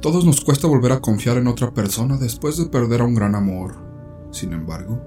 Todos 0.00 0.24
nos 0.24 0.40
cuesta 0.40 0.68
volver 0.68 0.92
a 0.92 1.00
confiar 1.00 1.38
en 1.38 1.48
otra 1.48 1.74
persona 1.74 2.18
después 2.18 2.56
de 2.56 2.66
perder 2.66 3.00
a 3.00 3.04
un 3.04 3.16
gran 3.16 3.34
amor. 3.34 3.74
Sin 4.30 4.52
embargo, 4.52 5.02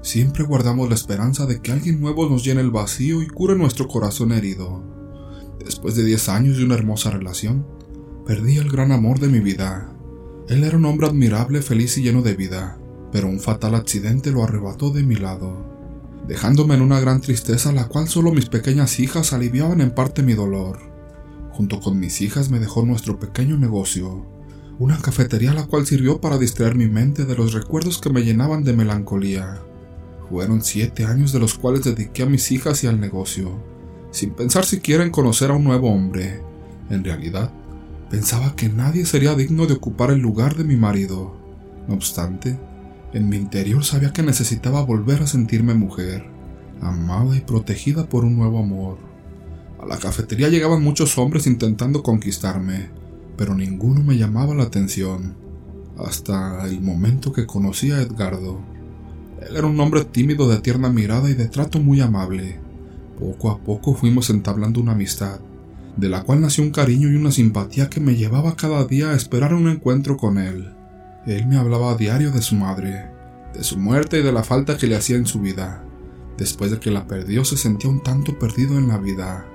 siempre 0.00 0.44
guardamos 0.44 0.88
la 0.88 0.94
esperanza 0.94 1.44
de 1.44 1.60
que 1.60 1.72
alguien 1.72 2.00
nuevo 2.00 2.26
nos 2.26 2.42
llene 2.42 2.62
el 2.62 2.70
vacío 2.70 3.20
y 3.20 3.26
cure 3.26 3.54
nuestro 3.54 3.86
corazón 3.86 4.32
herido. 4.32 4.82
Después 5.62 5.94
de 5.94 6.04
10 6.04 6.30
años 6.30 6.56
de 6.56 6.64
una 6.64 6.74
hermosa 6.74 7.10
relación, 7.10 7.66
perdí 8.24 8.56
el 8.56 8.70
gran 8.70 8.92
amor 8.92 9.18
de 9.18 9.28
mi 9.28 9.40
vida. 9.40 9.94
Él 10.48 10.64
era 10.64 10.78
un 10.78 10.86
hombre 10.86 11.08
admirable, 11.08 11.60
feliz 11.60 11.98
y 11.98 12.02
lleno 12.02 12.22
de 12.22 12.34
vida, 12.34 12.78
pero 13.12 13.28
un 13.28 13.40
fatal 13.40 13.74
accidente 13.74 14.30
lo 14.30 14.42
arrebató 14.42 14.90
de 14.90 15.02
mi 15.02 15.16
lado, 15.16 15.66
dejándome 16.26 16.76
en 16.76 16.80
una 16.80 16.98
gran 16.98 17.20
tristeza 17.20 17.72
la 17.72 17.88
cual 17.88 18.08
solo 18.08 18.32
mis 18.32 18.46
pequeñas 18.46 19.00
hijas 19.00 19.34
aliviaban 19.34 19.82
en 19.82 19.94
parte 19.94 20.22
mi 20.22 20.32
dolor. 20.32 20.89
Junto 21.52 21.80
con 21.80 21.98
mis 21.98 22.20
hijas 22.20 22.50
me 22.50 22.58
dejó 22.58 22.84
nuestro 22.84 23.18
pequeño 23.18 23.56
negocio, 23.56 24.26
una 24.78 24.98
cafetería 24.98 25.52
la 25.52 25.66
cual 25.66 25.86
sirvió 25.86 26.20
para 26.20 26.38
distraer 26.38 26.74
mi 26.74 26.86
mente 26.86 27.24
de 27.24 27.36
los 27.36 27.52
recuerdos 27.52 27.98
que 27.98 28.10
me 28.10 28.22
llenaban 28.22 28.64
de 28.64 28.72
melancolía. 28.72 29.60
Fueron 30.30 30.62
siete 30.62 31.04
años 31.04 31.32
de 31.32 31.40
los 31.40 31.54
cuales 31.54 31.84
dediqué 31.84 32.22
a 32.22 32.26
mis 32.26 32.50
hijas 32.52 32.84
y 32.84 32.86
al 32.86 33.00
negocio, 33.00 33.62
sin 34.10 34.30
pensar 34.30 34.64
siquiera 34.64 35.04
en 35.04 35.10
conocer 35.10 35.50
a 35.50 35.54
un 35.54 35.64
nuevo 35.64 35.90
hombre. 35.90 36.40
En 36.88 37.04
realidad, 37.04 37.52
Pensaba 38.10 38.56
que 38.56 38.68
nadie 38.68 39.06
sería 39.06 39.36
digno 39.36 39.66
de 39.66 39.74
ocupar 39.74 40.10
el 40.10 40.18
lugar 40.18 40.56
de 40.56 40.64
mi 40.64 40.74
marido. 40.74 41.36
No 41.86 41.94
obstante, 41.94 42.58
en 43.12 43.28
mi 43.28 43.36
interior 43.36 43.84
sabía 43.84 44.12
que 44.12 44.24
necesitaba 44.24 44.82
volver 44.82 45.22
a 45.22 45.28
sentirme 45.28 45.74
mujer, 45.74 46.26
amada 46.80 47.36
y 47.36 47.40
protegida 47.40 48.08
por 48.08 48.24
un 48.24 48.36
nuevo 48.36 48.58
amor. 48.58 48.98
A 49.80 49.86
la 49.86 49.96
cafetería 49.96 50.50
llegaban 50.50 50.82
muchos 50.82 51.16
hombres 51.16 51.46
intentando 51.46 52.02
conquistarme, 52.02 52.90
pero 53.38 53.54
ninguno 53.54 54.02
me 54.02 54.18
llamaba 54.18 54.54
la 54.54 54.64
atención, 54.64 55.36
hasta 55.96 56.66
el 56.66 56.82
momento 56.82 57.32
que 57.32 57.46
conocí 57.46 57.90
a 57.90 58.02
Edgardo. 58.02 58.60
Él 59.40 59.56
era 59.56 59.66
un 59.66 59.80
hombre 59.80 60.04
tímido 60.04 60.50
de 60.50 60.58
tierna 60.60 60.90
mirada 60.90 61.30
y 61.30 61.34
de 61.34 61.48
trato 61.48 61.80
muy 61.80 62.02
amable. 62.02 62.60
Poco 63.18 63.50
a 63.50 63.58
poco 63.58 63.94
fuimos 63.94 64.28
entablando 64.28 64.82
una 64.82 64.92
amistad, 64.92 65.40
de 65.96 66.10
la 66.10 66.24
cual 66.24 66.42
nació 66.42 66.62
un 66.62 66.72
cariño 66.72 67.08
y 67.08 67.16
una 67.16 67.32
simpatía 67.32 67.88
que 67.88 68.00
me 68.00 68.16
llevaba 68.16 68.56
cada 68.56 68.84
día 68.84 69.10
a 69.10 69.16
esperar 69.16 69.54
un 69.54 69.66
encuentro 69.66 70.18
con 70.18 70.36
él. 70.36 70.74
Él 71.26 71.46
me 71.46 71.56
hablaba 71.56 71.92
a 71.92 71.96
diario 71.96 72.32
de 72.32 72.42
su 72.42 72.54
madre, 72.54 73.10
de 73.54 73.64
su 73.64 73.78
muerte 73.78 74.18
y 74.18 74.22
de 74.22 74.32
la 74.32 74.44
falta 74.44 74.76
que 74.76 74.86
le 74.86 74.96
hacía 74.96 75.16
en 75.16 75.26
su 75.26 75.40
vida. 75.40 75.82
Después 76.36 76.70
de 76.70 76.78
que 76.78 76.90
la 76.90 77.06
perdió 77.06 77.46
se 77.46 77.56
sentía 77.56 77.88
un 77.88 78.02
tanto 78.02 78.38
perdido 78.38 78.76
en 78.76 78.88
la 78.88 78.98
vida. 78.98 79.46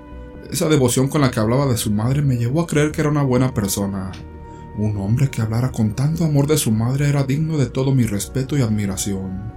Esa 0.52 0.70
devoción 0.70 1.08
con 1.08 1.22
la 1.22 1.32
que 1.32 1.40
hablaba 1.40 1.66
de 1.66 1.78
su 1.78 1.92
madre 1.92 2.22
me 2.22 2.38
llevó 2.38 2.62
a 2.62 2.68
creer 2.68 2.92
que 2.92 3.02
era 3.02 3.10
una 3.10 3.24
buena 3.24 3.54
persona. 3.54 4.12
Un 4.78 4.98
hombre 4.98 5.30
que 5.30 5.42
hablara 5.42 5.72
con 5.72 5.96
tanto 5.96 6.24
amor 6.26 6.48
de 6.48 6.58
su 6.58 6.72
madre 6.72 7.10
era 7.10 7.24
digno 7.24 7.58
de 7.58 7.66
todo 7.66 7.96
mi 7.96 8.06
respeto 8.06 8.58
y 8.58 8.62
admiración. 8.62 9.54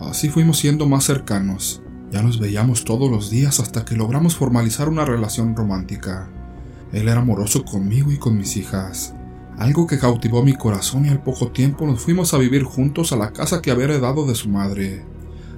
Así 0.00 0.30
fuimos 0.30 0.58
siendo 0.58 0.86
más 0.86 1.04
cercanos, 1.04 1.82
ya 2.10 2.22
nos 2.22 2.40
veíamos 2.40 2.84
todos 2.84 3.10
los 3.10 3.30
días 3.30 3.60
hasta 3.60 3.84
que 3.84 3.96
logramos 3.96 4.34
formalizar 4.34 4.88
una 4.88 5.04
relación 5.04 5.54
romántica. 5.54 6.28
Él 6.92 7.08
era 7.08 7.20
amoroso 7.20 7.64
conmigo 7.64 8.10
y 8.10 8.18
con 8.18 8.36
mis 8.36 8.56
hijas, 8.56 9.14
algo 9.58 9.86
que 9.86 9.98
cautivó 9.98 10.42
mi 10.42 10.54
corazón 10.54 11.06
y 11.06 11.10
al 11.10 11.22
poco 11.22 11.52
tiempo 11.52 11.86
nos 11.86 12.00
fuimos 12.00 12.32
a 12.32 12.38
vivir 12.38 12.64
juntos 12.64 13.12
a 13.12 13.16
la 13.16 13.32
casa 13.32 13.60
que 13.60 13.70
había 13.70 13.84
heredado 13.84 14.26
de 14.26 14.34
su 14.34 14.48
madre. 14.48 15.04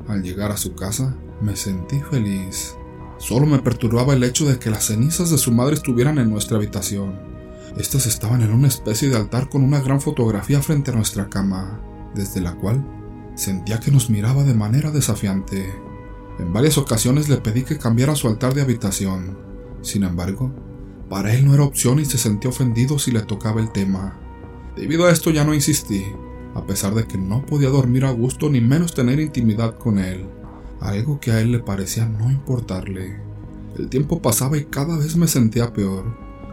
Al 0.09 0.23
llegar 0.23 0.51
a 0.51 0.57
su 0.57 0.75
casa, 0.75 1.17
me 1.41 1.55
sentí 1.55 2.01
feliz. 2.11 2.77
Solo 3.23 3.47
me 3.47 3.61
perturbaba 3.61 4.15
el 4.15 4.25
hecho 4.25 4.47
de 4.47 4.59
que 4.59 4.69
las 4.69 4.87
cenizas 4.87 5.31
de 5.31 5.39
su 5.39 5.53
madre 5.53 5.75
estuvieran 5.75 6.19
en 6.19 6.29
nuestra 6.29 6.57
habitación. 6.57 7.21
Estas 7.79 8.07
estaban 8.07 8.43
en 8.43 8.53
una 8.53 8.67
especie 8.67 9.09
de 9.11 9.17
altar 9.17 9.49
con 9.49 9.63
una 9.63 9.81
gran 9.81 10.01
fotografía 10.01 10.61
frente 10.61 10.91
a 10.91 10.95
nuestra 10.97 11.29
cama, 11.29 11.81
desde 12.17 12.41
la 12.41 12.57
cual 12.57 12.85
sentía 13.37 13.79
que 13.79 13.93
nos 13.93 14.11
miraba 14.11 14.43
de 14.43 14.55
manera 14.55 14.91
desafiante. 14.91 15.73
En 16.41 16.53
varias 16.53 16.79
ocasiones 16.79 17.29
le 17.29 17.37
pedí 17.37 17.63
que 17.63 17.79
cambiara 17.79 18.17
su 18.17 18.27
altar 18.27 18.55
de 18.55 18.63
habitación. 18.63 19.39
Sin 19.83 20.03
embargo, 20.03 20.53
para 21.09 21.33
él 21.33 21.47
no 21.47 21.55
era 21.55 21.63
opción 21.63 22.01
y 22.01 22.05
se 22.05 22.19
sentía 22.19 22.51
ofendido 22.51 22.99
si 22.99 23.13
le 23.13 23.21
tocaba 23.21 23.61
el 23.61 23.71
tema. 23.71 24.19
Debido 24.75 25.07
a 25.07 25.13
esto 25.13 25.31
ya 25.31 25.45
no 25.45 25.55
insistí, 25.55 26.05
a 26.57 26.67
pesar 26.67 26.93
de 26.93 27.07
que 27.07 27.19
no 27.19 27.47
podía 27.47 27.69
dormir 27.69 28.05
a 28.05 28.11
gusto 28.11 28.51
ni 28.51 28.61
menos 28.61 28.95
tener 28.95 29.21
intimidad 29.21 29.79
con 29.79 30.01
él, 30.01 30.27
algo 30.83 31.21
que 31.21 31.33
a 31.33 31.41
él 31.41 31.53
le 31.53 31.61
parecía 31.61 32.07
no 32.07 32.31
importarle. 32.31 33.21
El 33.79 33.89
tiempo 33.89 34.21
pasaba 34.21 34.59
y 34.59 34.65
cada 34.65 34.99
vez 34.99 35.17
me 35.17 35.29
sentía 35.29 35.73
peor. 35.73 36.05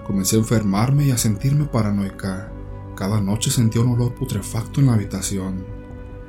Comencé 0.05 0.35
a 0.35 0.39
enfermarme 0.39 1.07
y 1.07 1.11
a 1.11 1.17
sentirme 1.17 1.65
paranoica. 1.65 2.51
Cada 2.95 3.21
noche 3.21 3.51
sentía 3.51 3.81
un 3.81 3.93
olor 3.93 4.15
putrefacto 4.15 4.79
en 4.79 4.87
la 4.87 4.93
habitación. 4.93 5.65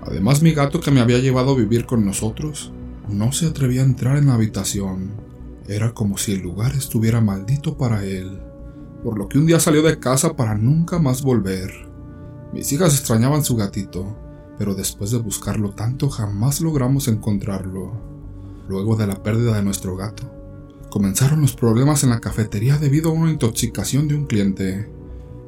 Además 0.03 0.43
mi 0.43 0.53
gato 0.53 0.81
que 0.81 0.91
me 0.91 1.01
había 1.01 1.19
llevado 1.19 1.53
a 1.53 1.57
vivir 1.57 1.87
con 1.87 2.05
nosotros 2.05 2.73
no 3.09 3.33
se 3.33 3.47
atrevía 3.47 3.83
a 3.83 3.87
entrar 3.87 4.17
en 4.17 4.27
la 4.27 4.35
habitación. 4.35 5.11
Era 5.69 5.93
como 5.93 6.17
si 6.19 6.33
el 6.33 6.41
lugar 6.41 6.73
estuviera 6.73 7.21
maldito 7.21 7.77
para 7.77 8.05
él, 8.05 8.41
por 9.05 9.19
lo 9.19 9.29
que 9.29 9.39
un 9.39 9.47
día 9.47 9.61
salió 9.61 9.83
de 9.83 9.99
casa 9.99 10.37
para 10.37 10.55
nunca 10.55 10.99
más 10.99 11.23
volver. 11.23 11.71
Mis 12.53 12.73
hijas 12.73 12.95
extrañaban 12.95 13.45
su 13.45 13.57
gatito, 13.57 14.17
pero 14.61 14.75
después 14.75 15.11
de 15.11 15.17
buscarlo 15.17 15.71
tanto 15.71 16.11
jamás 16.11 16.61
logramos 16.61 17.09
encontrarlo. 17.09 17.93
Luego 18.69 18.95
de 18.95 19.07
la 19.07 19.23
pérdida 19.23 19.57
de 19.57 19.63
nuestro 19.63 19.97
gato, 19.97 20.31
comenzaron 20.91 21.41
los 21.41 21.57
problemas 21.57 22.05
en 22.05 22.11
la 22.11 22.21
cafetería 22.21 22.77
debido 22.77 23.09
a 23.09 23.15
una 23.15 23.31
intoxicación 23.31 24.07
de 24.07 24.17
un 24.17 24.27
cliente. 24.27 24.87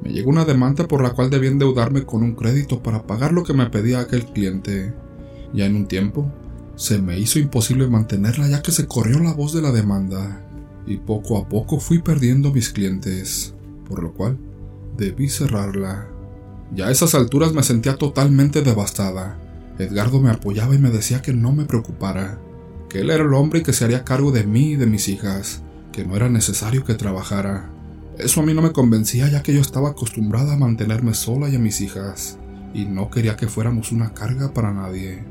Me 0.03 0.13
llegó 0.15 0.31
una 0.31 0.47
demanda 0.47 0.89
por 0.89 1.03
la 1.03 1.11
cual 1.11 1.29
debía 1.29 1.51
endeudarme 1.51 2.07
con 2.07 2.23
un 2.23 2.35
crédito 2.35 2.83
para 2.83 3.07
pagar 3.07 3.35
lo 3.35 3.45
que 3.45 3.53
me 3.53 3.69
pedía 3.69 4.01
aquel 4.01 4.25
cliente. 4.25 4.95
Ya 5.53 5.67
en 5.67 5.77
un 5.77 5.89
tiempo, 5.89 6.33
se 6.77 7.03
me 7.03 7.19
hizo 7.19 7.39
imposible 7.39 7.89
mantenerla 7.89 8.49
ya 8.49 8.63
que 8.63 8.73
se 8.73 8.87
corrió 8.87 9.19
la 9.19 9.35
voz 9.35 9.53
de 9.53 9.61
la 9.61 9.73
demanda 9.73 10.43
y 10.87 10.97
poco 10.97 11.37
a 11.37 11.47
poco 11.51 11.81
fui 11.81 12.01
perdiendo 12.01 12.51
mis 12.51 12.71
clientes, 12.71 13.53
por 13.87 14.03
lo 14.03 14.15
cual 14.15 14.39
debí 14.97 15.29
cerrarla. 15.29 16.12
Ya 16.75 16.87
a 16.87 16.91
esas 16.91 17.15
alturas 17.15 17.53
me 17.53 17.63
sentía 17.63 17.97
totalmente 17.97 18.63
devastada. 18.63 19.39
Edgardo 19.79 20.21
me 20.21 20.31
apoyaba 20.31 20.75
y 20.75 20.79
me 20.79 20.91
decía 20.91 21.23
que 21.23 21.33
no 21.33 21.53
me 21.53 21.65
preocupara, 21.65 22.39
que 22.89 23.01
él 23.01 23.11
era 23.11 23.25
el 23.25 23.35
hombre 23.35 23.61
y 23.61 23.63
que 23.63 23.73
se 23.73 23.85
haría 23.85 24.05
cargo 24.05 24.33
de 24.33 24.45
mí 24.45 24.73
y 24.73 24.77
de 24.77 24.87
mis 24.87 25.09
hijas, 25.09 25.63
que 25.93 26.05
no 26.05 26.17
era 26.17 26.29
necesario 26.29 26.85
que 26.85 26.95
trabajara. 26.95 27.71
Eso 28.19 28.41
a 28.41 28.45
mí 28.45 28.55
no 28.55 28.63
me 28.63 28.73
convencía 28.73 29.29
ya 29.29 29.43
que 29.43 29.55
yo 29.55 29.61
estaba 29.61 29.91
acostumbrada 29.91 30.55
a 30.55 30.59
mantenerme 30.59 31.15
sola 31.15 31.49
y 31.49 31.57
a 31.57 31.59
mis 31.59 31.81
hijas, 31.81 32.39
y 32.75 32.85
no 32.85 33.11
quería 33.11 33.37
que 33.37 33.49
fuéramos 33.49 33.93
una 33.93 34.15
carga 34.15 34.53
para 34.53 34.73
nadie 34.73 35.25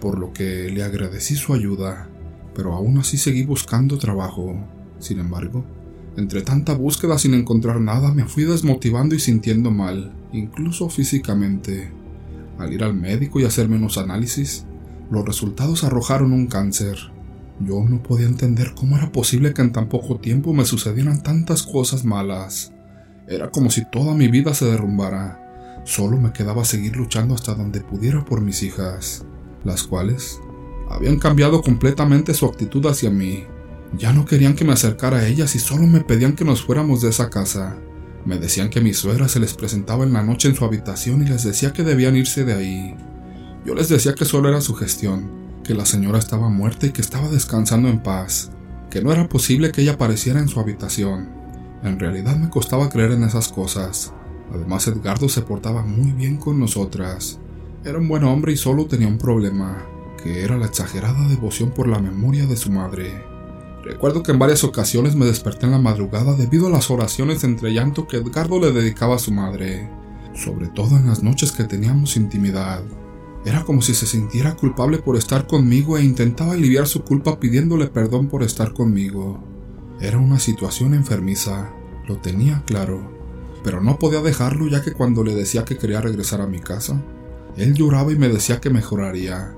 por 0.00 0.18
lo 0.18 0.32
que 0.32 0.70
le 0.70 0.82
agradecí 0.82 1.34
su 1.36 1.52
ayuda, 1.52 2.08
pero 2.54 2.74
aún 2.74 2.98
así 2.98 3.16
seguí 3.16 3.44
buscando 3.44 3.98
trabajo. 3.98 4.56
Sin 4.98 5.18
embargo, 5.18 5.64
entre 6.16 6.42
tanta 6.42 6.74
búsqueda 6.74 7.18
sin 7.18 7.34
encontrar 7.34 7.80
nada 7.80 8.12
me 8.12 8.24
fui 8.24 8.44
desmotivando 8.44 9.14
y 9.14 9.18
sintiendo 9.18 9.70
mal, 9.70 10.12
incluso 10.36 10.88
físicamente. 10.88 11.92
Al 12.58 12.72
ir 12.72 12.84
al 12.84 12.94
médico 12.94 13.40
y 13.40 13.44
hacerme 13.44 13.76
unos 13.76 13.98
análisis, 13.98 14.66
los 15.10 15.24
resultados 15.24 15.84
arrojaron 15.84 16.32
un 16.32 16.46
cáncer. 16.46 16.96
Yo 17.60 17.84
no 17.84 18.02
podía 18.02 18.26
entender 18.26 18.74
cómo 18.74 18.96
era 18.96 19.12
posible 19.12 19.54
que 19.54 19.62
en 19.62 19.72
tan 19.72 19.88
poco 19.88 20.18
tiempo 20.18 20.52
me 20.52 20.64
sucedieran 20.64 21.22
tantas 21.22 21.62
cosas 21.62 22.04
malas. 22.04 22.72
Era 23.28 23.50
como 23.50 23.70
si 23.70 23.84
toda 23.90 24.14
mi 24.14 24.28
vida 24.28 24.54
se 24.54 24.66
derrumbara. 24.66 25.82
Solo 25.84 26.18
me 26.18 26.32
quedaba 26.32 26.64
seguir 26.64 26.96
luchando 26.96 27.34
hasta 27.34 27.54
donde 27.54 27.80
pudiera 27.80 28.24
por 28.24 28.40
mis 28.40 28.62
hijas 28.62 29.26
las 29.66 29.82
cuales 29.82 30.40
habían 30.88 31.18
cambiado 31.18 31.60
completamente 31.60 32.32
su 32.32 32.46
actitud 32.46 32.86
hacia 32.86 33.10
mí. 33.10 33.44
Ya 33.98 34.12
no 34.12 34.24
querían 34.24 34.54
que 34.54 34.64
me 34.64 34.72
acercara 34.72 35.18
a 35.18 35.26
ellas 35.26 35.54
y 35.56 35.58
solo 35.58 35.86
me 35.86 36.00
pedían 36.00 36.34
que 36.34 36.44
nos 36.44 36.62
fuéramos 36.62 37.02
de 37.02 37.10
esa 37.10 37.28
casa. 37.28 37.76
Me 38.26 38.38
decían 38.38 38.70
que 38.70 38.80
mi 38.80 38.92
suegra 38.92 39.28
se 39.28 39.38
les 39.38 39.54
presentaba 39.54 40.02
en 40.02 40.12
la 40.12 40.24
noche 40.24 40.48
en 40.48 40.56
su 40.56 40.64
habitación 40.64 41.22
y 41.22 41.28
les 41.28 41.44
decía 41.44 41.72
que 41.72 41.84
debían 41.84 42.16
irse 42.16 42.44
de 42.44 42.54
ahí. 42.54 42.96
Yo 43.64 43.72
les 43.76 43.88
decía 43.88 44.16
que 44.16 44.24
solo 44.24 44.48
era 44.48 44.60
su 44.60 44.74
gestión, 44.74 45.30
que 45.62 45.74
la 45.74 45.86
señora 45.86 46.18
estaba 46.18 46.48
muerta 46.48 46.86
y 46.86 46.90
que 46.90 47.02
estaba 47.02 47.28
descansando 47.28 47.88
en 47.88 48.02
paz, 48.02 48.50
que 48.90 49.00
no 49.00 49.12
era 49.12 49.28
posible 49.28 49.70
que 49.70 49.82
ella 49.82 49.92
apareciera 49.92 50.40
en 50.40 50.48
su 50.48 50.58
habitación. 50.58 51.28
En 51.84 52.00
realidad 52.00 52.36
me 52.36 52.50
costaba 52.50 52.88
creer 52.88 53.12
en 53.12 53.22
esas 53.22 53.46
cosas. 53.46 54.12
Además 54.52 54.88
Edgardo 54.88 55.28
se 55.28 55.42
portaba 55.42 55.82
muy 55.82 56.10
bien 56.10 56.36
con 56.36 56.58
nosotras. 56.58 57.38
Era 57.84 57.98
un 57.98 58.08
buen 58.08 58.24
hombre 58.24 58.52
y 58.52 58.56
solo 58.56 58.86
tenía 58.86 59.06
un 59.06 59.18
problema, 59.18 59.86
que 60.20 60.42
era 60.42 60.56
la 60.56 60.66
exagerada 60.66 61.28
devoción 61.28 61.70
por 61.70 61.86
la 61.86 62.00
memoria 62.00 62.46
de 62.46 62.56
su 62.56 62.72
madre. 62.72 63.35
Recuerdo 63.86 64.24
que 64.24 64.32
en 64.32 64.40
varias 64.40 64.64
ocasiones 64.64 65.14
me 65.14 65.26
desperté 65.26 65.66
en 65.66 65.70
la 65.70 65.78
madrugada 65.78 66.34
debido 66.34 66.66
a 66.66 66.70
las 66.70 66.90
oraciones 66.90 67.44
entre 67.44 67.72
llanto 67.72 68.08
que 68.08 68.16
Edgardo 68.16 68.58
le 68.58 68.72
dedicaba 68.72 69.14
a 69.14 69.20
su 69.20 69.30
madre, 69.30 69.88
sobre 70.34 70.66
todo 70.66 70.96
en 70.96 71.06
las 71.06 71.22
noches 71.22 71.52
que 71.52 71.62
teníamos 71.62 72.16
intimidad. 72.16 72.82
Era 73.44 73.62
como 73.62 73.82
si 73.82 73.94
se 73.94 74.06
sintiera 74.06 74.56
culpable 74.56 74.98
por 74.98 75.16
estar 75.16 75.46
conmigo 75.46 75.96
e 75.96 76.04
intentaba 76.04 76.54
aliviar 76.54 76.88
su 76.88 77.04
culpa 77.04 77.38
pidiéndole 77.38 77.86
perdón 77.86 78.26
por 78.26 78.42
estar 78.42 78.72
conmigo. 78.72 79.38
Era 80.00 80.18
una 80.18 80.40
situación 80.40 80.92
enfermiza, 80.92 81.70
lo 82.08 82.16
tenía 82.16 82.64
claro, 82.66 83.08
pero 83.62 83.80
no 83.80 84.00
podía 84.00 84.20
dejarlo 84.20 84.66
ya 84.66 84.82
que 84.82 84.94
cuando 84.94 85.22
le 85.22 85.36
decía 85.36 85.64
que 85.64 85.78
quería 85.78 86.00
regresar 86.00 86.40
a 86.40 86.48
mi 86.48 86.58
casa, 86.58 87.00
él 87.56 87.74
lloraba 87.74 88.10
y 88.10 88.16
me 88.16 88.28
decía 88.28 88.60
que 88.60 88.68
mejoraría. 88.68 89.54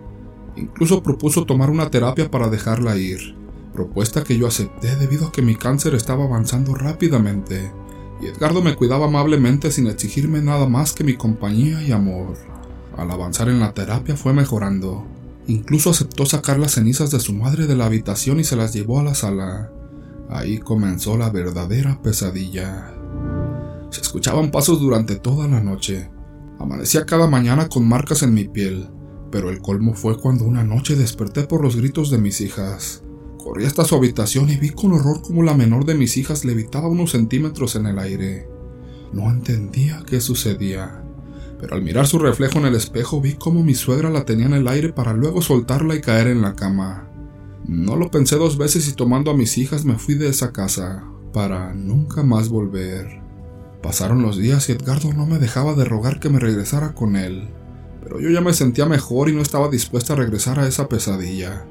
Incluso 0.54 1.02
propuso 1.02 1.46
tomar 1.46 1.70
una 1.70 1.90
terapia 1.90 2.30
para 2.30 2.50
dejarla 2.50 2.98
ir, 2.98 3.37
propuesta 3.78 4.24
que 4.24 4.36
yo 4.36 4.48
acepté 4.48 4.96
debido 4.96 5.28
a 5.28 5.30
que 5.30 5.40
mi 5.40 5.54
cáncer 5.54 5.94
estaba 5.94 6.24
avanzando 6.24 6.74
rápidamente, 6.74 7.70
y 8.20 8.26
Edgardo 8.26 8.60
me 8.60 8.74
cuidaba 8.74 9.06
amablemente 9.06 9.70
sin 9.70 9.86
exigirme 9.86 10.42
nada 10.42 10.66
más 10.66 10.92
que 10.92 11.04
mi 11.04 11.14
compañía 11.14 11.80
y 11.80 11.92
amor. 11.92 12.34
Al 12.96 13.08
avanzar 13.08 13.48
en 13.48 13.60
la 13.60 13.74
terapia 13.74 14.16
fue 14.16 14.32
mejorando. 14.32 15.06
Incluso 15.46 15.90
aceptó 15.90 16.26
sacar 16.26 16.58
las 16.58 16.72
cenizas 16.72 17.12
de 17.12 17.20
su 17.20 17.32
madre 17.34 17.68
de 17.68 17.76
la 17.76 17.86
habitación 17.86 18.40
y 18.40 18.44
se 18.44 18.56
las 18.56 18.72
llevó 18.74 18.98
a 18.98 19.04
la 19.04 19.14
sala. 19.14 19.70
Ahí 20.28 20.58
comenzó 20.58 21.16
la 21.16 21.30
verdadera 21.30 22.02
pesadilla. 22.02 22.92
Se 23.90 24.00
escuchaban 24.00 24.50
pasos 24.50 24.80
durante 24.80 25.14
toda 25.14 25.46
la 25.46 25.60
noche. 25.60 26.10
Amanecía 26.58 27.06
cada 27.06 27.28
mañana 27.28 27.68
con 27.68 27.86
marcas 27.86 28.24
en 28.24 28.34
mi 28.34 28.48
piel, 28.48 28.88
pero 29.30 29.50
el 29.50 29.60
colmo 29.60 29.94
fue 29.94 30.18
cuando 30.18 30.46
una 30.46 30.64
noche 30.64 30.96
desperté 30.96 31.44
por 31.44 31.62
los 31.62 31.76
gritos 31.76 32.10
de 32.10 32.18
mis 32.18 32.40
hijas. 32.40 33.04
Corrí 33.48 33.64
hasta 33.64 33.86
su 33.86 33.94
habitación 33.94 34.50
y 34.50 34.56
vi 34.56 34.68
con 34.68 34.92
horror 34.92 35.22
cómo 35.22 35.42
la 35.42 35.54
menor 35.54 35.86
de 35.86 35.94
mis 35.94 36.18
hijas 36.18 36.44
levitaba 36.44 36.86
unos 36.86 37.12
centímetros 37.12 37.76
en 37.76 37.86
el 37.86 37.98
aire. 37.98 38.46
No 39.10 39.30
entendía 39.30 40.02
qué 40.06 40.20
sucedía, 40.20 41.02
pero 41.58 41.74
al 41.74 41.80
mirar 41.80 42.06
su 42.06 42.18
reflejo 42.18 42.58
en 42.58 42.66
el 42.66 42.74
espejo 42.74 43.22
vi 43.22 43.36
cómo 43.36 43.64
mi 43.64 43.74
suegra 43.74 44.10
la 44.10 44.26
tenía 44.26 44.44
en 44.44 44.52
el 44.52 44.68
aire 44.68 44.92
para 44.92 45.14
luego 45.14 45.40
soltarla 45.40 45.94
y 45.94 46.02
caer 46.02 46.26
en 46.26 46.42
la 46.42 46.56
cama. 46.56 47.08
No 47.66 47.96
lo 47.96 48.10
pensé 48.10 48.36
dos 48.36 48.58
veces 48.58 48.86
y 48.86 48.92
tomando 48.92 49.30
a 49.30 49.34
mis 49.34 49.56
hijas 49.56 49.86
me 49.86 49.96
fui 49.96 50.14
de 50.14 50.28
esa 50.28 50.52
casa, 50.52 51.06
para 51.32 51.72
nunca 51.72 52.22
más 52.22 52.50
volver. 52.50 53.22
Pasaron 53.82 54.20
los 54.20 54.36
días 54.36 54.68
y 54.68 54.72
Edgardo 54.72 55.14
no 55.14 55.24
me 55.24 55.38
dejaba 55.38 55.72
de 55.72 55.86
rogar 55.86 56.20
que 56.20 56.28
me 56.28 56.38
regresara 56.38 56.92
con 56.92 57.16
él, 57.16 57.48
pero 58.02 58.20
yo 58.20 58.28
ya 58.28 58.42
me 58.42 58.52
sentía 58.52 58.84
mejor 58.84 59.30
y 59.30 59.34
no 59.34 59.40
estaba 59.40 59.70
dispuesta 59.70 60.12
a 60.12 60.16
regresar 60.16 60.60
a 60.60 60.68
esa 60.68 60.86
pesadilla, 60.90 61.64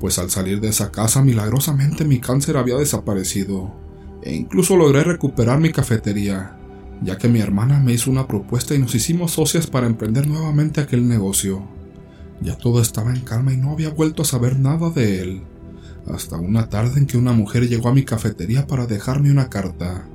pues 0.00 0.18
al 0.18 0.30
salir 0.30 0.60
de 0.60 0.68
esa 0.68 0.90
casa 0.90 1.22
milagrosamente 1.22 2.04
mi 2.04 2.20
cáncer 2.20 2.56
había 2.56 2.76
desaparecido, 2.76 3.74
e 4.22 4.34
incluso 4.34 4.76
logré 4.76 5.04
recuperar 5.04 5.60
mi 5.60 5.72
cafetería, 5.72 6.56
ya 7.02 7.18
que 7.18 7.28
mi 7.28 7.40
hermana 7.40 7.80
me 7.80 7.92
hizo 7.92 8.10
una 8.10 8.26
propuesta 8.26 8.74
y 8.74 8.78
nos 8.78 8.94
hicimos 8.94 9.32
socias 9.32 9.66
para 9.66 9.86
emprender 9.86 10.26
nuevamente 10.26 10.80
aquel 10.80 11.08
negocio. 11.08 11.62
Ya 12.40 12.56
todo 12.56 12.80
estaba 12.80 13.12
en 13.14 13.20
calma 13.22 13.52
y 13.52 13.56
no 13.56 13.72
había 13.72 13.90
vuelto 13.90 14.22
a 14.22 14.26
saber 14.26 14.58
nada 14.58 14.90
de 14.90 15.20
él, 15.22 15.42
hasta 16.06 16.36
una 16.36 16.68
tarde 16.68 17.00
en 17.00 17.06
que 17.06 17.18
una 17.18 17.32
mujer 17.32 17.68
llegó 17.68 17.88
a 17.88 17.94
mi 17.94 18.04
cafetería 18.04 18.66
para 18.66 18.86
dejarme 18.86 19.30
una 19.30 19.48
carta. 19.50 20.06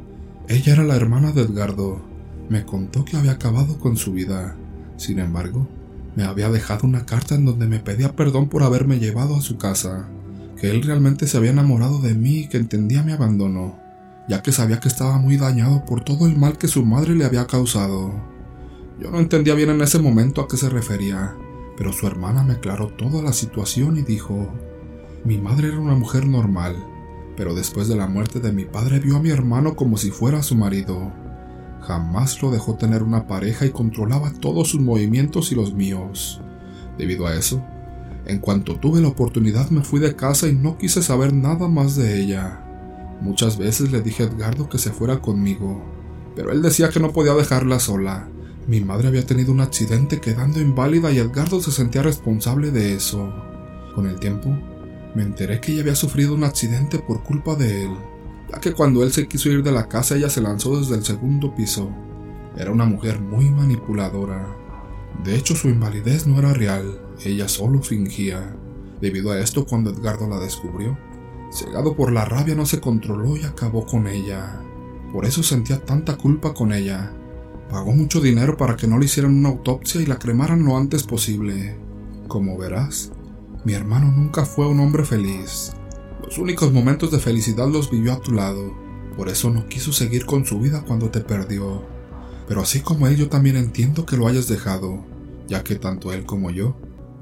Ella 0.48 0.74
era 0.74 0.84
la 0.84 0.96
hermana 0.96 1.32
de 1.32 1.42
Edgardo. 1.42 2.02
Me 2.50 2.66
contó 2.66 3.06
que 3.06 3.18
había 3.18 3.34
acabado 3.34 3.80
con 3.80 3.96
su 3.98 4.12
vida. 4.14 4.56
Sin 4.98 5.20
embargo, 5.20 5.68
me 6.16 6.24
había 6.24 6.50
dejado 6.50 6.88
una 6.88 7.06
carta 7.06 7.36
en 7.36 7.46
donde 7.46 7.68
me 7.68 7.80
pedía 7.80 8.16
perdón 8.16 8.50
por 8.50 8.64
haberme 8.64 9.00
llevado 9.00 9.36
a 9.36 9.42
su 9.42 9.58
casa, 9.58 10.08
que 10.60 10.70
él 10.70 10.84
realmente 10.84 11.28
se 11.28 11.38
había 11.38 11.52
enamorado 11.52 12.00
de 12.00 12.14
mí 12.14 12.40
y 12.40 12.48
que 12.48 12.58
entendía 12.58 13.04
mi 13.04 13.12
abandono, 13.12 13.80
ya 14.28 14.42
que 14.42 14.52
sabía 14.52 14.80
que 14.80 14.88
estaba 14.88 15.18
muy 15.18 15.38
dañado 15.38 15.86
por 15.86 16.04
todo 16.04 16.28
el 16.28 16.38
mal 16.38 16.58
que 16.58 16.68
su 16.68 16.86
madre 16.86 17.16
le 17.16 17.26
había 17.26 17.48
causado. 17.48 18.14
Yo 19.00 19.10
no 19.10 19.20
entendía 19.20 19.56
bien 19.56 19.70
en 19.70 19.82
ese 19.82 20.00
momento 20.00 20.42
a 20.42 20.48
qué 20.48 20.56
se 20.56 20.70
refería, 20.70 21.36
pero 21.76 21.92
su 21.92 22.06
hermana 22.08 22.44
me 22.44 22.54
aclaró 22.54 22.90
toda 22.90 23.22
la 23.22 23.34
situación 23.34 23.98
y 23.98 24.04
dijo, 24.04 24.54
mi 25.26 25.38
madre 25.38 25.70
era 25.70 25.80
una 25.80 25.96
mujer 25.96 26.28
normal, 26.28 26.76
pero 27.36 27.56
después 27.56 27.88
de 27.88 27.96
la 27.96 28.08
muerte 28.08 28.40
de 28.40 28.52
mi 28.52 28.66
padre 28.66 29.00
vio 29.00 29.18
a 29.18 29.22
mi 29.22 29.32
hermano 29.32 29.76
como 29.76 29.98
si 29.98 30.12
fuera 30.12 30.44
su 30.44 30.56
marido. 30.56 31.12
Jamás 31.88 32.42
lo 32.42 32.50
dejó 32.50 32.76
tener 32.76 33.04
una 33.04 33.28
pareja 33.28 33.66
y 33.66 33.72
controlaba 33.72 34.32
todos 34.32 34.70
sus 34.70 34.80
movimientos 34.80 35.52
y 35.52 35.56
los 35.56 35.74
míos. 35.74 36.42
Debido 36.98 37.28
a 37.28 37.36
eso, 37.36 37.62
en 38.26 38.40
cuanto 38.40 38.78
tuve 38.78 39.02
la 39.02 39.10
oportunidad 39.10 39.70
me 39.70 39.84
fui 39.84 40.00
de 40.00 40.16
casa 40.16 40.48
y 40.48 40.54
no 40.54 40.78
quise 40.78 41.04
saber 41.04 41.34
nada 41.34 41.68
más 41.68 41.96
de 41.98 42.22
ella. 42.22 42.62
Muchas 43.20 43.58
veces 43.58 43.92
le 43.92 44.02
dije 44.02 44.24
a 44.24 44.26
Edgardo 44.28 44.70
que 44.70 44.78
se 44.78 44.92
fuera 44.92 45.20
conmigo, 45.20 45.84
pero 46.36 46.52
él 46.52 46.62
decía 46.62 46.90
que 46.90 47.02
no 47.02 47.12
podía 47.12 47.34
dejarla 47.34 47.80
sola. 47.80 48.30
Mi 48.66 48.80
madre 48.80 49.10
había 49.10 49.26
tenido 49.26 49.52
un 49.52 49.60
accidente 49.60 50.22
quedando 50.22 50.62
inválida 50.62 51.12
y 51.12 51.18
Edgardo 51.18 51.62
se 51.62 51.72
sentía 51.72 52.02
responsable 52.02 52.72
de 52.72 52.94
eso. 52.94 53.34
Con 53.94 54.08
el 54.08 54.20
tiempo, 54.20 54.58
me 55.16 55.24
enteré 55.24 55.60
que 55.60 55.74
ella 55.74 55.82
había 55.82 55.96
sufrido 55.96 56.34
un 56.34 56.46
accidente 56.46 56.98
por 57.00 57.24
culpa 57.24 57.56
de 57.56 57.84
él, 57.84 57.92
ya 58.54 58.60
que 58.60 58.74
cuando 58.74 59.04
él 59.04 59.12
se 59.12 59.28
quiso 59.28 59.50
ir 59.50 59.64
de 59.64 59.72
la 59.72 59.88
casa 59.88 60.16
ella 60.16 60.30
se 60.30 60.42
lanzó 60.42 60.80
desde 60.80 60.96
el 60.96 61.04
segundo 61.04 61.56
piso. 61.56 61.90
Era 62.56 62.72
una 62.72 62.86
mujer 62.86 63.20
muy 63.20 63.50
manipuladora. 63.50 64.48
De 65.24 65.36
hecho, 65.36 65.56
su 65.56 65.70
invalidez 65.70 66.28
no 66.28 66.38
era 66.40 66.54
real, 66.54 67.02
ella 67.24 67.48
solo 67.48 67.82
fingía. 67.82 68.56
Debido 69.02 69.32
a 69.32 69.40
esto, 69.40 69.66
cuando 69.66 69.90
Edgardo 69.90 70.28
la 70.28 70.40
descubrió, 70.40 70.98
cegado 71.52 71.96
por 71.96 72.12
la 72.12 72.26
rabia 72.26 72.56
no 72.56 72.66
se 72.66 72.80
controló 72.80 73.38
y 73.38 73.44
acabó 73.44 73.86
con 73.86 74.08
ella. 74.08 74.60
Por 75.12 75.26
eso 75.26 75.44
sentía 75.44 75.84
tanta 75.84 76.16
culpa 76.18 76.54
con 76.54 76.74
ella. 76.74 77.12
Pagó 77.70 77.92
mucho 77.92 78.22
dinero 78.22 78.56
para 78.58 78.76
que 78.76 78.88
no 78.88 79.00
le 79.00 79.06
hicieran 79.06 79.36
una 79.36 79.50
autopsia 79.50 80.02
y 80.02 80.06
la 80.06 80.20
cremaran 80.20 80.64
lo 80.64 80.78
antes 80.78 81.04
posible. 81.04 81.76
Como 82.28 82.58
verás, 82.58 83.12
mi 83.66 83.74
hermano 83.74 84.12
nunca 84.12 84.46
fue 84.46 84.68
un 84.68 84.80
hombre 84.80 85.06
feliz. 85.06 85.74
Los 86.24 86.38
únicos 86.38 86.72
momentos 86.72 87.12
de 87.12 87.20
felicidad 87.20 87.68
los 87.68 87.92
vivió 87.92 88.14
a 88.14 88.22
tu 88.22 88.32
lado. 88.32 88.74
Por 89.16 89.30
eso 89.30 89.50
no 89.50 89.68
quiso 89.68 89.94
seguir 89.94 90.26
con 90.26 90.46
su 90.46 90.60
vida 90.60 90.84
cuando 90.86 91.10
te 91.10 91.20
perdió. 91.20 91.84
Pero 92.48 92.62
así 92.62 92.82
como 92.82 93.08
él, 93.08 93.16
yo 93.16 93.30
también 93.30 93.56
entiendo 93.56 94.06
que 94.06 94.18
lo 94.18 94.28
hayas 94.28 94.48
dejado, 94.48 95.06
ya 95.48 95.64
que 95.64 95.76
tanto 95.76 96.12
él 96.14 96.26
como 96.26 96.50
yo 96.50 96.76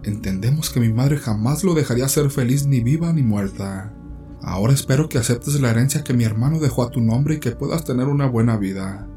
entendemos 0.04 0.72
que 0.72 0.80
mi 0.80 0.92
madre 0.92 1.18
jamás 1.18 1.64
lo 1.64 1.76
dejaría 1.76 2.08
ser 2.08 2.32
feliz 2.32 2.66
ni 2.66 2.80
viva 2.82 3.14
ni 3.14 3.22
muerta. 3.22 3.94
Ahora 4.42 4.74
espero 4.74 5.10
que 5.10 5.20
aceptes 5.20 5.62
la 5.62 5.70
herencia 5.70 6.04
que 6.04 6.16
mi 6.16 6.24
hermano 6.24 6.60
dejó 6.60 6.84
a 6.84 6.90
tu 6.90 7.02
nombre 7.02 7.36
y 7.36 7.40
que 7.40 7.52
puedas 7.52 7.84
tener 7.84 8.08
una 8.08 8.26
buena 8.26 8.58
vida. 8.58 9.08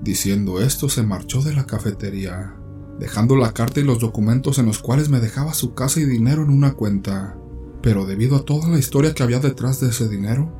Diciendo 0.00 0.60
esto, 0.60 0.88
se 0.88 1.02
marchó 1.02 1.42
de 1.42 1.54
la 1.54 1.66
cafetería 1.66 2.54
dejando 2.98 3.36
la 3.36 3.52
carta 3.52 3.80
y 3.80 3.84
los 3.84 4.00
documentos 4.00 4.58
en 4.58 4.66
los 4.66 4.80
cuales 4.80 5.08
me 5.08 5.20
dejaba 5.20 5.54
su 5.54 5.74
casa 5.74 6.00
y 6.00 6.04
dinero 6.04 6.42
en 6.42 6.50
una 6.50 6.72
cuenta. 6.72 7.36
Pero 7.82 8.06
debido 8.06 8.36
a 8.36 8.44
toda 8.44 8.68
la 8.68 8.78
historia 8.78 9.14
que 9.14 9.22
había 9.22 9.40
detrás 9.40 9.80
de 9.80 9.90
ese 9.90 10.08
dinero, 10.08 10.52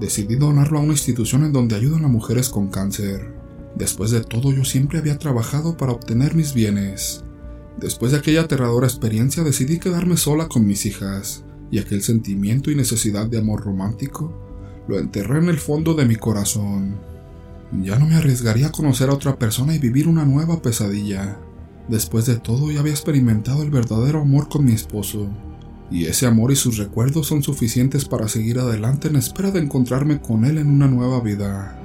decidí 0.00 0.36
donarlo 0.36 0.78
a 0.78 0.82
una 0.82 0.92
institución 0.92 1.44
en 1.44 1.52
donde 1.52 1.76
ayudan 1.76 2.04
a 2.04 2.08
mujeres 2.08 2.48
con 2.48 2.68
cáncer. 2.68 3.34
Después 3.76 4.10
de 4.10 4.20
todo 4.20 4.52
yo 4.52 4.64
siempre 4.64 4.98
había 4.98 5.18
trabajado 5.18 5.76
para 5.76 5.92
obtener 5.92 6.34
mis 6.34 6.54
bienes. 6.54 7.24
Después 7.78 8.12
de 8.12 8.18
aquella 8.18 8.42
aterradora 8.42 8.86
experiencia 8.86 9.42
decidí 9.42 9.78
quedarme 9.78 10.16
sola 10.16 10.48
con 10.48 10.66
mis 10.66 10.86
hijas, 10.86 11.44
y 11.70 11.78
aquel 11.78 12.02
sentimiento 12.02 12.70
y 12.70 12.74
necesidad 12.74 13.26
de 13.26 13.38
amor 13.38 13.64
romántico 13.64 14.32
lo 14.88 14.98
enterré 14.98 15.38
en 15.38 15.48
el 15.48 15.58
fondo 15.58 15.94
de 15.94 16.06
mi 16.06 16.16
corazón. 16.16 16.96
Ya 17.82 17.98
no 17.98 18.06
me 18.06 18.14
arriesgaría 18.14 18.68
a 18.68 18.72
conocer 18.72 19.10
a 19.10 19.14
otra 19.14 19.38
persona 19.38 19.74
y 19.74 19.78
vivir 19.78 20.06
una 20.06 20.24
nueva 20.24 20.62
pesadilla. 20.62 21.38
Después 21.88 22.26
de 22.26 22.36
todo, 22.36 22.70
ya 22.70 22.80
había 22.80 22.92
experimentado 22.92 23.62
el 23.62 23.70
verdadero 23.70 24.22
amor 24.22 24.48
con 24.48 24.64
mi 24.64 24.72
esposo, 24.72 25.28
y 25.90 26.06
ese 26.06 26.26
amor 26.26 26.52
y 26.52 26.56
sus 26.56 26.78
recuerdos 26.78 27.26
son 27.26 27.42
suficientes 27.42 28.04
para 28.04 28.28
seguir 28.28 28.58
adelante 28.58 29.08
en 29.08 29.16
espera 29.16 29.50
de 29.50 29.60
encontrarme 29.60 30.20
con 30.20 30.44
él 30.44 30.58
en 30.58 30.68
una 30.68 30.88
nueva 30.88 31.20
vida. 31.20 31.78